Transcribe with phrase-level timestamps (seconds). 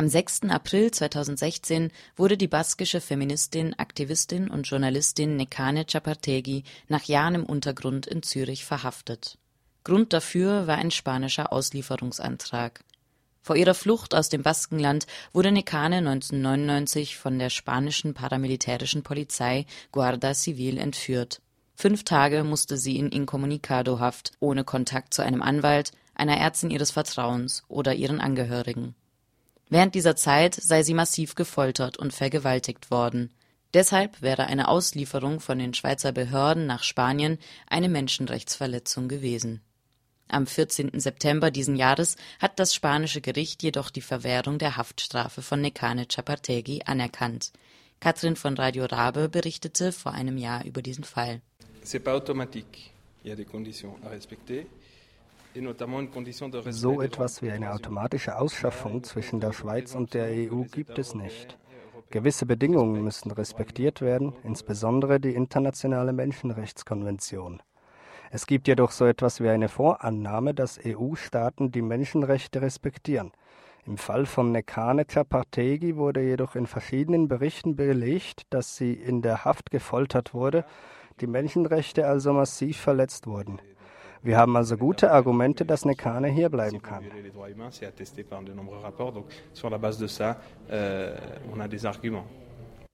[0.00, 0.44] Am 6.
[0.48, 8.06] April 2016 wurde die baskische Feministin, Aktivistin und Journalistin Nekane Chapartegi nach Jahren im Untergrund
[8.06, 9.36] in Zürich verhaftet.
[9.84, 12.82] Grund dafür war ein spanischer Auslieferungsantrag.
[13.42, 20.32] Vor ihrer Flucht aus dem Baskenland wurde Nekane 1999 von der spanischen paramilitärischen Polizei Guardia
[20.32, 21.42] Civil entführt.
[21.74, 27.64] Fünf Tage musste sie in Incommunicado-Haft, ohne Kontakt zu einem Anwalt, einer Ärztin ihres Vertrauens
[27.68, 28.94] oder ihren Angehörigen.
[29.70, 33.32] Während dieser Zeit sei sie massiv gefoltert und vergewaltigt worden.
[33.72, 37.38] Deshalb wäre eine Auslieferung von den Schweizer Behörden nach Spanien
[37.68, 39.62] eine Menschenrechtsverletzung gewesen
[40.32, 40.98] am 14.
[40.98, 46.82] September diesen Jahres hat das spanische Gericht jedoch die Verwährung der Haftstrafe von Nekane Chapartegui
[46.84, 47.52] anerkannt.
[47.98, 51.40] Katrin von Radio Rabe berichtete vor einem Jahr über diesen Fall.
[56.70, 61.58] So etwas wie eine automatische Ausschaffung zwischen der Schweiz und der EU gibt es nicht.
[62.10, 67.62] Gewisse Bedingungen müssen respektiert werden, insbesondere die internationale Menschenrechtskonvention.
[68.30, 73.32] Es gibt jedoch so etwas wie eine Vorannahme, dass EU-Staaten die Menschenrechte respektieren.
[73.86, 79.44] Im Fall von Nekane Chapartegi wurde jedoch in verschiedenen Berichten belegt, dass sie in der
[79.44, 80.64] Haft gefoltert wurde,
[81.20, 83.60] die Menschenrechte also massiv verletzt wurden.
[84.22, 87.04] Wir haben also gute Argumente, dass Nekane hier bleiben kann.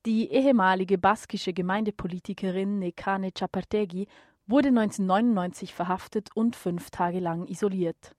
[0.07, 4.07] Die ehemalige baskische Gemeindepolitikerin Nekane Chapartegi
[4.47, 8.15] wurde 1999 verhaftet und fünf Tage lang isoliert.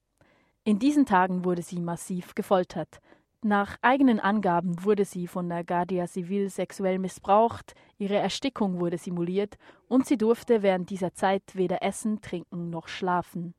[0.65, 2.99] In diesen Tagen wurde sie massiv gefoltert.
[3.43, 9.57] Nach eigenen Angaben wurde sie von der Guardia Civil sexuell missbraucht, ihre Erstickung wurde simuliert
[9.87, 13.53] und sie durfte während dieser Zeit weder essen, trinken noch schlafen.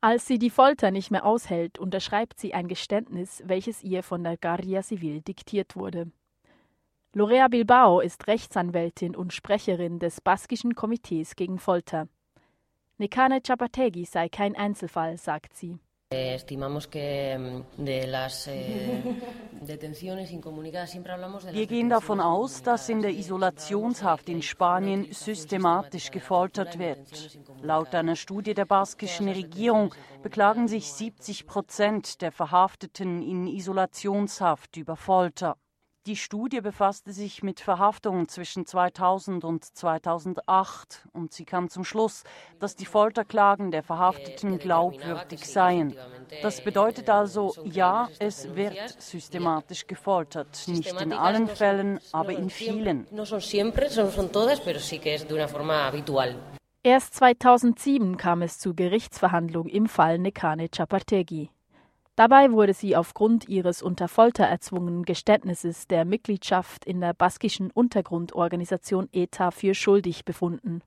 [0.00, 4.36] Als sie die Folter nicht mehr aushält, unterschreibt sie ein Geständnis, welches ihr von der
[4.36, 6.10] Guardia Civil diktiert wurde.
[7.12, 12.06] Lorea Bilbao ist Rechtsanwältin und Sprecherin des baskischen Komitees gegen Folter.
[12.98, 15.78] Nekane Chapategi sei kein Einzelfall, sagt sie.
[16.12, 16.40] Eh,
[21.52, 27.38] Wir gehen davon aus, dass in der Isolationshaft in Spanien systematisch gefoltert wird.
[27.62, 34.96] Laut einer Studie der baskischen Regierung beklagen sich 70 Prozent der Verhafteten in Isolationshaft über
[34.96, 35.58] Folter.
[36.06, 42.24] Die Studie befasste sich mit Verhaftungen zwischen 2000 und 2008 und sie kam zum Schluss,
[42.58, 45.94] dass die Folterklagen der Verhafteten glaubwürdig seien.
[46.40, 53.06] Das bedeutet also, ja, es wird systematisch gefoltert, nicht in allen Fällen, aber in vielen.
[56.82, 61.50] Erst 2007 kam es zu Gerichtsverhandlungen im Fall Nekane Chapartegi.
[62.20, 69.08] Dabei wurde sie aufgrund ihres unter Folter erzwungenen Geständnisses der Mitgliedschaft in der baskischen Untergrundorganisation
[69.10, 70.82] ETA für schuldig befunden.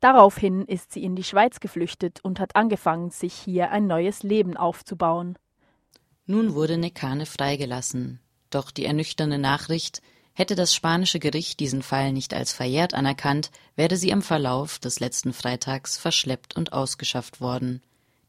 [0.00, 4.56] Daraufhin ist sie in die Schweiz geflüchtet und hat angefangen, sich hier ein neues Leben
[4.56, 5.38] aufzubauen.
[6.26, 8.18] Nun wurde Nekane freigelassen.
[8.50, 13.96] Doch die ernüchternde Nachricht, hätte das spanische Gericht diesen Fall nicht als verjährt anerkannt, wäre
[13.96, 17.80] sie im Verlauf des letzten Freitags verschleppt und ausgeschafft worden.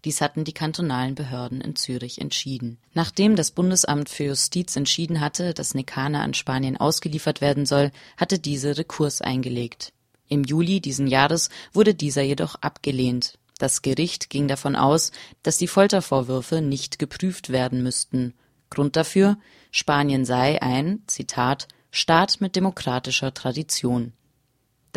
[0.06, 2.78] Dies hatten die kantonalen Behörden in Zürich entschieden.
[2.94, 8.40] Nachdem das Bundesamt für Justiz entschieden hatte, dass Nekane an Spanien ausgeliefert werden soll, hatte
[8.40, 9.94] diese Rekurs eingelegt.
[10.30, 13.38] Im Juli diesen Jahres wurde dieser jedoch abgelehnt.
[13.58, 18.34] Das Gericht ging davon aus, dass die Foltervorwürfe nicht geprüft werden müssten.
[18.70, 19.38] Grund dafür
[19.72, 24.14] Spanien sei ein Zitat Staat mit demokratischer Tradition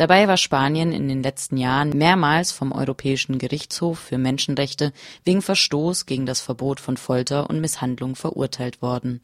[0.01, 4.93] Dabei war Spanien in den letzten Jahren mehrmals vom Europäischen Gerichtshof für Menschenrechte
[5.25, 9.21] wegen Verstoß gegen das Verbot von Folter und Misshandlung verurteilt worden.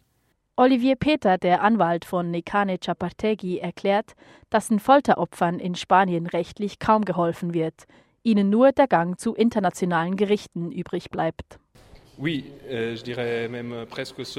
[0.55, 4.13] Olivier Peter, der Anwalt von Nekane Chapartegui, erklärt,
[4.51, 7.85] dass den Folteropfern in Spanien rechtlich kaum geholfen wird,
[8.21, 11.57] ihnen nur der Gang zu internationalen Gerichten übrig bleibt.
[12.19, 12.95] Euh,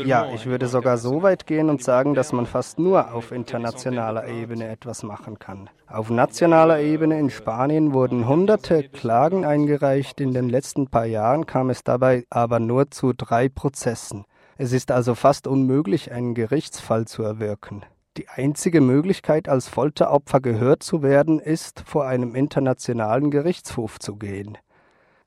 [0.05, 4.27] ja, ich würde sogar so weit gehen und sagen, dass man fast nur auf internationaler
[4.27, 5.71] Ebene etwas machen kann.
[5.87, 10.21] Auf nationaler Ebene in Spanien wurden hunderte Klagen eingereicht.
[10.21, 14.25] In den letzten paar Jahren kam es dabei aber nur zu drei Prozessen.
[14.57, 17.85] Es ist also fast unmöglich, einen Gerichtsfall zu erwirken.
[18.17, 24.59] Die einzige Möglichkeit, als Folteropfer gehört zu werden, ist, vor einem internationalen Gerichtshof zu gehen.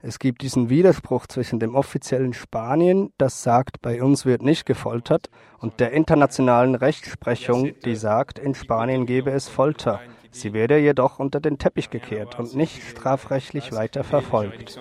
[0.04, 5.30] Es gibt diesen Widerspruch zwischen dem offiziellen Spanien, das sagt, bei uns wird nicht gefoltert,
[5.60, 10.02] und der internationalen Rechtsprechung, die sagt, in Spanien gebe es Folter.
[10.32, 14.80] Sie werde jedoch unter den Teppich gekehrt und nicht strafrechtlich weiter verfolgt.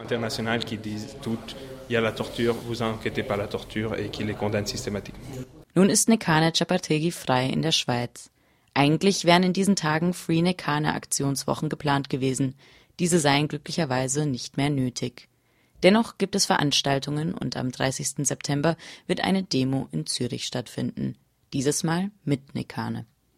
[5.75, 8.31] Nun ist Nekane Chapategi frei in der Schweiz.
[8.73, 12.55] Eigentlich wären in diesen Tagen Free Nekane Aktionswochen geplant gewesen.
[13.01, 15.29] Diese seien glücklicherweise nicht mehr nötig.
[15.83, 18.27] Dennoch gibt es Veranstaltungen und am 30.
[18.27, 18.77] September
[19.07, 21.17] wird eine Demo in Zürich stattfinden.
[21.55, 23.07] Dieses Mal mit Nekane.